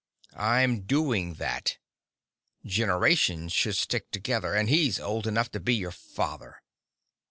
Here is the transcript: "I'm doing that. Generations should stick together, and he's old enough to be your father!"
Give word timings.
"I'm 0.35 0.79
doing 0.87 1.35
that. 1.35 1.77
Generations 2.65 3.53
should 3.53 3.75
stick 3.77 4.09
together, 4.09 4.55
and 4.55 4.67
he's 4.67 4.99
old 4.99 5.27
enough 5.27 5.51
to 5.51 5.59
be 5.59 5.75
your 5.75 5.91
father!" 5.91 6.63